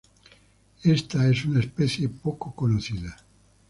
Esta 0.83 1.29
es 1.29 1.45
una 1.45 1.59
especie 1.59 2.09
poco 2.09 2.55
conocida. 2.55 3.15